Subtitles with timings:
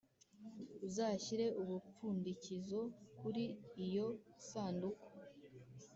[0.87, 2.81] Uzashyire umupfundikizo
[3.19, 3.43] kuri
[3.85, 4.07] iyo
[4.47, 5.09] sanduku